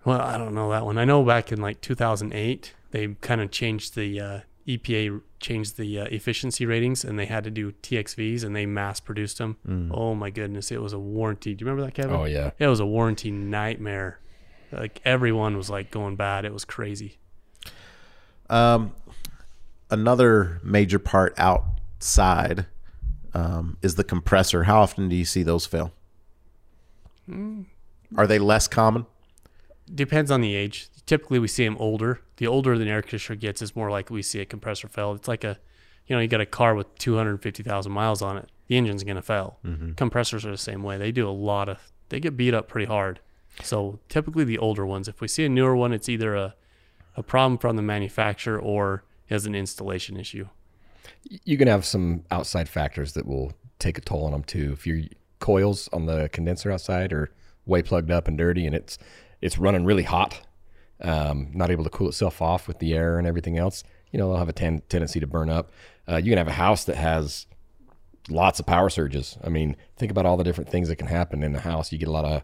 [0.05, 0.99] Well, I don't know that one.
[0.99, 5.99] I know back in like 2008, they kind of changed the uh, EPA changed the
[5.99, 9.57] uh, efficiency ratings, and they had to do TXVs, and they mass produced them.
[9.91, 11.53] Oh my goodness, it was a warranty.
[11.53, 12.15] Do you remember that, Kevin?
[12.15, 12.51] Oh yeah.
[12.59, 14.19] It was a warranty nightmare.
[14.71, 16.45] Like everyone was like going bad.
[16.45, 17.17] It was crazy.
[18.49, 18.93] Um,
[19.89, 22.65] another major part outside
[23.33, 24.63] um, is the compressor.
[24.63, 25.93] How often do you see those fail?
[28.17, 29.05] Are they less common?
[29.93, 30.89] Depends on the age.
[31.11, 32.21] Typically, we see them older.
[32.37, 35.11] The older the air conditioner gets, is more likely we see a compressor fail.
[35.11, 35.59] It's like a,
[36.07, 38.49] you know, you got a car with 250,000 miles on it.
[38.67, 39.57] The engine's going to fail.
[39.65, 39.91] Mm-hmm.
[39.95, 40.97] Compressors are the same way.
[40.97, 43.19] They do a lot of, they get beat up pretty hard.
[43.61, 45.09] So typically the older ones.
[45.09, 46.55] If we see a newer one, it's either a,
[47.17, 50.47] a problem from the manufacturer or has an installation issue.
[51.43, 54.71] you can have some outside factors that will take a toll on them too.
[54.71, 55.01] If your
[55.39, 57.33] coils on the condenser outside are
[57.65, 58.97] way plugged up and dirty, and it's
[59.41, 60.39] it's running really hot,
[61.01, 64.29] um, not able to cool itself off with the air and everything else, you know,
[64.29, 65.71] they'll have a ten- tendency to burn up.
[66.07, 67.47] Uh, you can have a house that has
[68.29, 69.37] lots of power surges.
[69.43, 71.91] I mean, think about all the different things that can happen in the house.
[71.91, 72.43] You get a lot of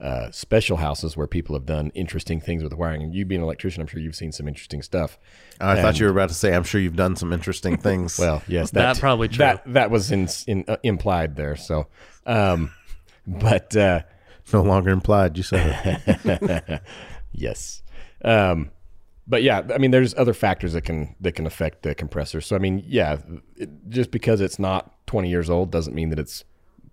[0.00, 3.02] uh, special houses where people have done interesting things with the wiring.
[3.02, 5.18] And you being an electrician, I'm sure you've seen some interesting stuff.
[5.60, 8.18] I thought you were about to say, I'm sure you've done some interesting things.
[8.18, 9.38] Well, yes, That probably true.
[9.38, 11.56] That that was in, in uh, implied there.
[11.56, 11.88] So,
[12.24, 12.72] um,
[13.26, 14.00] but uh,
[14.52, 15.36] no longer implied.
[15.36, 16.82] You said it.
[17.32, 17.82] yes,
[18.24, 18.70] um,
[19.26, 22.40] but yeah, I mean, there's other factors that can that can affect the compressor.
[22.40, 23.18] So, I mean, yeah,
[23.56, 26.44] it, just because it's not 20 years old doesn't mean that it's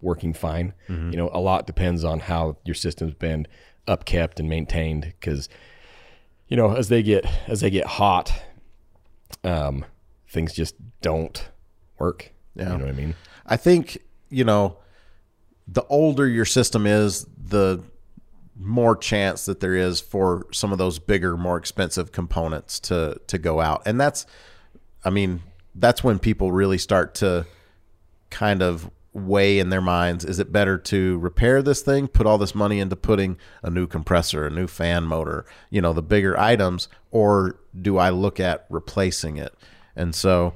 [0.02, 0.74] working fine.
[1.12, 3.48] You know, a lot depends on how your system's been
[3.88, 5.14] upkept and maintained.
[5.20, 5.50] Because,
[6.48, 8.32] you know, as they get as they get hot,
[9.44, 9.86] um,
[10.28, 11.50] things just don't
[11.98, 12.32] work.
[12.56, 12.74] Yeah.
[12.74, 13.16] You know what I mean?
[13.46, 13.98] I think,
[14.30, 14.78] you know,
[15.68, 17.84] the older your system is, the
[18.60, 23.38] more chance that there is for some of those bigger, more expensive components to to
[23.38, 23.84] go out.
[23.86, 24.26] And that's
[25.06, 25.42] I mean,
[25.76, 27.46] that's when people really start to
[28.30, 32.38] kind of weigh in their minds is it better to repair this thing, put all
[32.38, 36.40] this money into putting a new compressor, a new fan motor, you know, the bigger
[36.40, 39.56] items, or do I look at replacing it?
[39.96, 40.54] And so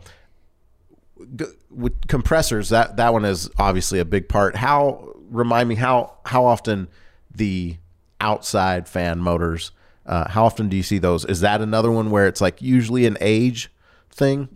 [1.70, 6.46] with compressors that that one is obviously a big part how remind me how how
[6.46, 6.88] often
[7.34, 7.78] the
[8.22, 9.72] outside fan motors
[10.06, 13.06] uh, how often do you see those is that another one where it's like usually
[13.06, 13.72] an age
[14.10, 14.48] thing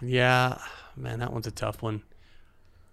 [0.00, 0.58] Yeah,
[0.96, 2.02] man, that one's a tough one.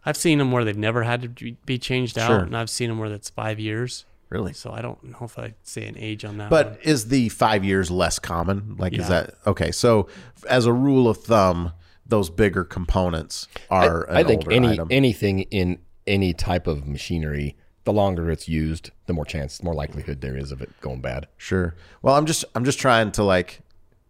[0.05, 2.39] I've seen them where they've never had to be- be changed out, Sure.
[2.39, 4.05] and I've seen them where that's five years.
[4.29, 6.49] really So I don't know if I'd say an age on that.
[6.49, 6.77] but one.
[6.83, 10.07] is the five years less common like is that okay so
[10.49, 11.71] as a rule of thumb
[12.05, 14.87] those bigger components are an I think older any item.
[14.91, 17.55] anything in any type of machinery,
[17.87, 20.99] the longer it's used, the more chance, the more likelihood there is of it going
[20.99, 21.25] bad.
[21.37, 21.73] Sure.
[22.01, 23.61] Well, I'm just I'm just trying to like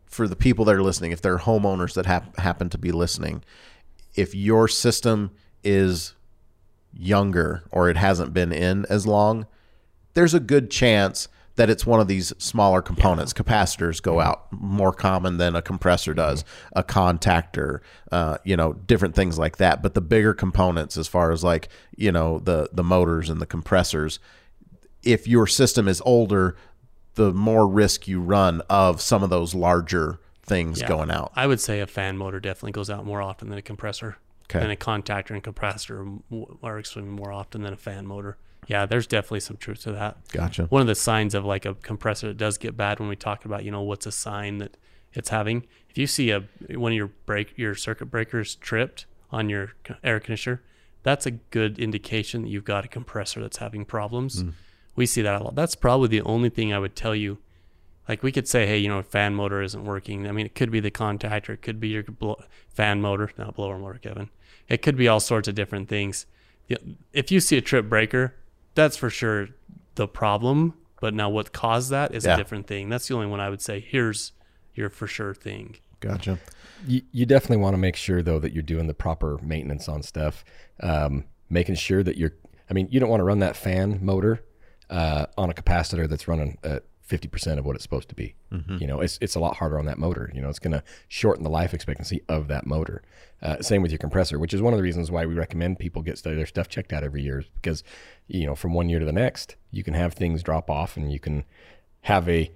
[0.08, 3.44] for the people that are listening, if they're homeowners that hap- happen to be listening,
[4.16, 5.30] if your system
[5.64, 6.16] is
[6.92, 9.46] younger or it hasn't been in as long,
[10.16, 11.28] there's a good chance
[11.58, 13.34] that it's one of these smaller components.
[13.34, 19.16] Capacitors go out more common than a compressor does, a contactor, uh, you know, different
[19.16, 19.84] things like that.
[19.84, 23.46] But the bigger components, as far as like you know the the motors and the
[23.46, 24.20] compressors,
[25.04, 26.56] if your system is older,
[27.16, 30.88] the more risk you run of some of those larger things Yeah.
[30.88, 31.32] going out.
[31.36, 34.18] I would say a fan motor definitely goes out more often than a compressor.
[34.50, 34.62] Okay.
[34.62, 36.06] And a contactor and compressor
[36.64, 38.38] are extremely more often than a fan motor.
[38.68, 40.18] Yeah, there's definitely some truth to that.
[40.32, 40.66] Gotcha.
[40.66, 43.46] One of the signs of like a compressor that does get bad when we talk
[43.46, 44.78] about, you know, what's a sign that
[45.14, 45.66] it's having.
[45.90, 46.44] If you see a
[46.76, 49.72] one of your break your circuit breakers tripped on your
[50.04, 50.62] air conditioner,
[51.04, 54.42] that's a good indication that you've got a compressor that's having problems.
[54.42, 54.50] Hmm.
[54.96, 55.56] We see that a lot.
[55.56, 57.38] That's probably the only thing I would tell you.
[58.10, 60.28] Like we could say, hey, you know, fan motor isn't working.
[60.28, 63.56] I mean, it could be the contactor, it could be your blow, fan motor, not
[63.56, 64.30] blower motor, Kevin.
[64.68, 66.26] It could be all sorts of different things.
[67.14, 68.36] If you see a trip breaker,
[68.78, 69.50] that's for sure
[69.96, 70.74] the problem.
[71.02, 72.34] But now, what caused that is Yeah.
[72.34, 72.90] a different thing.
[72.90, 73.80] That's the only one I would say.
[73.80, 74.32] Here's
[74.74, 75.76] your for sure thing.
[76.00, 76.40] Gotcha.
[76.88, 80.02] You, you definitely want to make sure though that you're doing the proper maintenance on
[80.04, 80.44] stuff,
[80.82, 82.34] um, making sure that you're.
[82.70, 84.44] I mean, you don't want to run that fan motor
[84.90, 88.36] uh, on a capacitor that's running at 50% of what it's supposed to be.
[88.80, 90.30] You know, it's, it's a lot harder on that motor.
[90.34, 93.02] You know, it's going to shorten the life expectancy of that motor.
[93.42, 96.02] Uh, same with your compressor, which is one of the reasons why we recommend people
[96.02, 97.84] get their stuff checked out every year because,
[98.28, 101.12] you know, from one year to the next, you can have things drop off and
[101.12, 101.46] you can
[102.02, 102.52] have a,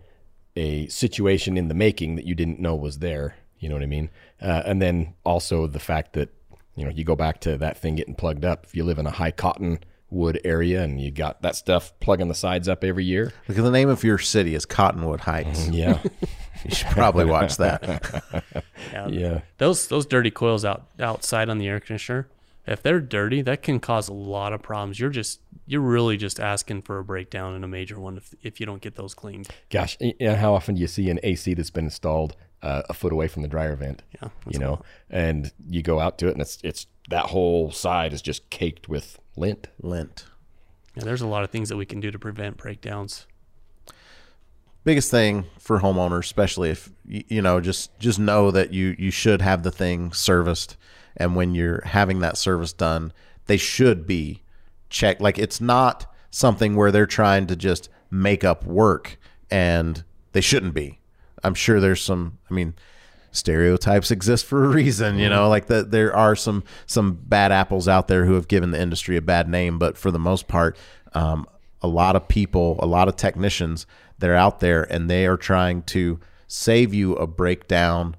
[0.56, 3.36] a situation in the making that you didn't know was there.
[3.60, 4.10] You know what I mean?
[4.42, 6.30] Uh, and then also the fact that,
[6.76, 8.66] you know, you go back to that thing getting plugged up.
[8.66, 9.80] If you live in a high cotton
[10.12, 13.64] wood area and you got that stuff plugging the sides up every year, Look at
[13.64, 15.70] the name of your city is Cottonwood Heights.
[15.70, 16.00] yeah,
[16.66, 18.24] You should probably watch that.
[18.92, 19.08] Yeah.
[19.08, 19.42] yeah.
[19.58, 22.28] Those those dirty coils out outside on the air conditioner,
[22.68, 25.00] if they're dirty, that can cause a lot of problems.
[25.00, 28.60] You're just you're really just asking for a breakdown and a major one if if
[28.60, 29.48] you don't get those cleaned.
[29.70, 33.14] Gosh, and how often do you see an AC that's been installed uh, a foot
[33.14, 34.04] away from the dryer vent?
[34.22, 34.30] Yeah.
[34.50, 38.22] you know, and you go out to it and it's it's that whole side is
[38.22, 39.68] just caked with lint.
[39.82, 40.26] Lint.
[40.96, 43.28] Yeah, there's a lot of things that we can do to prevent breakdowns.
[44.84, 49.42] biggest thing for homeowners especially if you know just just know that you you should
[49.42, 50.76] have the thing serviced
[51.18, 53.14] and when you're having that service done
[53.46, 54.42] they should be
[54.90, 59.18] checked like it's not something where they're trying to just make up work
[59.52, 61.00] and they shouldn't be
[61.44, 62.74] i'm sure there's some i mean
[63.32, 67.88] stereotypes exist for a reason you know like that there are some some bad apples
[67.88, 70.78] out there who have given the industry a bad name but for the most part
[71.14, 71.46] um,
[71.82, 73.86] a lot of people a lot of technicians
[74.20, 78.16] that are out there and they are trying to save you a breakdown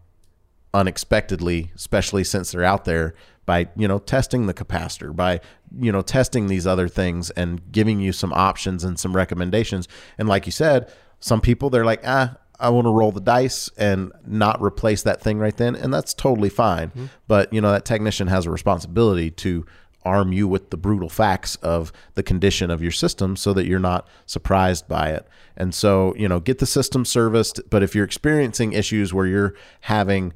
[0.74, 5.40] unexpectedly, especially since they're out there by, you know, testing the capacitor, by,
[5.78, 9.88] you know, testing these other things and giving you some options and some recommendations.
[10.16, 13.68] And like you said, some people they're like, ah, I want to roll the dice
[13.76, 15.74] and not replace that thing right then.
[15.74, 16.92] And that's totally fine.
[17.26, 19.66] But, you know, that technician has a responsibility to
[20.04, 23.78] arm you with the brutal facts of the condition of your system so that you're
[23.78, 25.26] not surprised by it.
[25.56, 27.60] And so, you know, get the system serviced.
[27.68, 30.32] But if you're experiencing issues where you're having,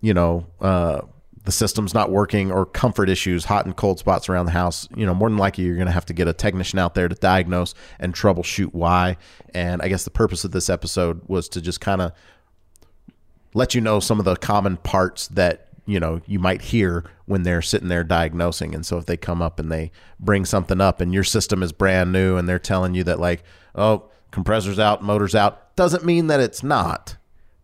[0.00, 1.02] you know, uh,
[1.50, 5.04] the system's not working or comfort issues, hot and cold spots around the house, you
[5.04, 7.14] know, more than likely you're going to have to get a technician out there to
[7.16, 9.16] diagnose and troubleshoot why.
[9.52, 12.12] And I guess the purpose of this episode was to just kind of
[13.52, 17.42] let you know some of the common parts that you know you might hear when
[17.42, 21.00] they're sitting there diagnosing and so if they come up and they bring something up
[21.00, 23.42] and your system is brand new and they're telling you that like
[23.74, 27.16] oh compressor's out motor's out doesn't mean that it's not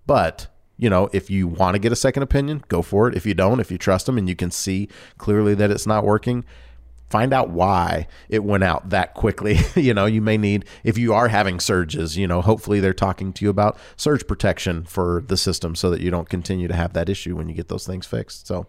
[0.06, 3.24] but you know if you want to get a second opinion go for it if
[3.24, 6.44] you don't if you trust them and you can see clearly that it's not working
[7.08, 9.58] find out why it went out that quickly.
[9.74, 13.32] you know, you may need, if you are having surges, you know, hopefully they're talking
[13.34, 16.92] to you about surge protection for the system so that you don't continue to have
[16.94, 18.46] that issue when you get those things fixed.
[18.46, 18.66] So,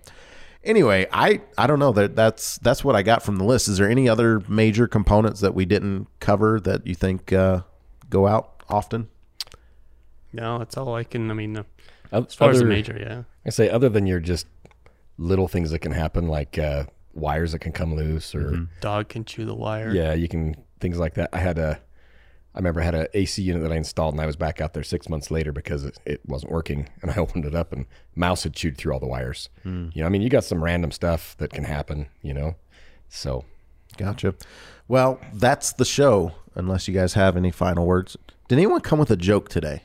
[0.64, 3.68] anyway, I, I don't know that that's, that's what I got from the list.
[3.68, 7.62] Is there any other major components that we didn't cover that you think uh,
[8.10, 9.10] go out often?
[10.34, 11.32] No, that's all I can.
[11.32, 11.64] I mean, uh,
[12.12, 13.24] As as far as the major, yeah.
[13.46, 14.48] I say other than your just
[15.18, 19.26] little things that can happen, like uh, wires that can come loose, or Dog can
[19.26, 19.92] chew the wire.
[19.92, 21.30] yeah, you can things like that.
[21.34, 21.80] I had a,
[22.54, 24.74] I remember I had a AC unit that I installed, and I was back out
[24.74, 27.86] there six months later because it, it wasn't working, and I opened it up, and
[28.16, 29.50] mouse had chewed through all the wires.
[29.64, 32.08] You know, I mean, you got some random stuff that can happen.
[32.22, 32.56] You know,
[33.10, 33.46] so
[33.98, 34.36] Gotcha.
[34.88, 38.16] Well, that's the show, unless you guys have any final words.
[38.48, 39.82] Did anyone come with a joke today?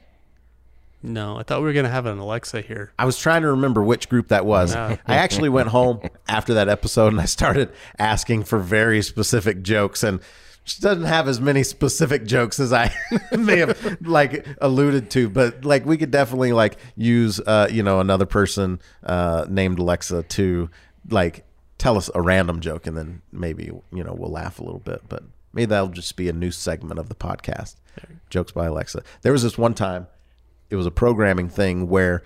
[1.03, 2.93] No, I thought we were gonna have an Alexa here.
[2.99, 4.75] I was trying to remember which group that was.
[4.75, 4.97] No.
[5.07, 10.03] I actually went home after that episode and I started asking for very specific jokes
[10.03, 10.21] and
[10.65, 12.95] she doesn't have as many specific jokes as I
[13.37, 17.99] may have like alluded to, but like we could definitely like use uh you know
[18.01, 20.71] another person uh named Alexa to
[21.11, 21.45] like
[21.79, 25.01] tell us a random joke and then maybe you know we'll laugh a little bit,
[25.09, 27.75] but maybe that'll just be a new segment of the podcast.
[28.31, 29.03] Jokes by Alexa.
[29.23, 30.07] There was this one time
[30.73, 32.23] it was a programming thing where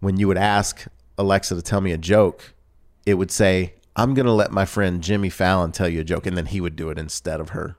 [0.00, 0.86] when you would ask
[1.16, 2.52] Alexa to tell me a joke,
[3.06, 6.26] it would say, I'm going to let my friend Jimmy Fallon tell you a joke.
[6.26, 7.76] And then he would do it instead of her.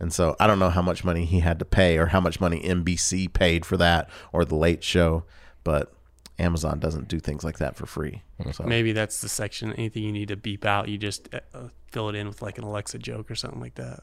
[0.00, 2.40] And so I don't know how much money he had to pay or how much
[2.40, 5.24] money NBC paid for that or the late show,
[5.62, 5.92] but
[6.38, 8.22] Amazon doesn't do things like that for free.
[8.52, 9.74] So Maybe that's the section.
[9.74, 12.56] Anything you need to beep out, you just uh, uh, fill it in with like
[12.56, 14.00] an Alexa joke or something like that.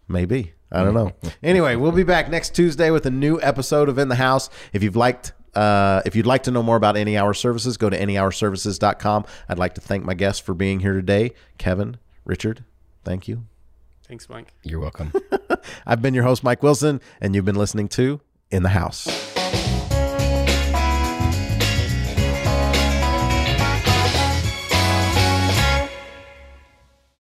[0.09, 0.53] Maybe.
[0.71, 1.13] I don't know.
[1.43, 4.51] anyway, we'll be back next Tuesday with a new episode of In the House.
[4.73, 7.89] If you've liked uh, if you'd like to know more about Any Hour Services, go
[7.89, 9.25] to anyhourservices.com.
[9.49, 11.33] I'd like to thank my guests for being here today.
[11.57, 11.97] Kevin,
[12.27, 12.65] Richard,
[13.05, 13.47] thank you.
[14.07, 14.53] Thanks, Mike.
[14.63, 15.13] you're welcome.
[15.87, 19.36] I've been your host, Mike Wilson, and you've been listening to In the House.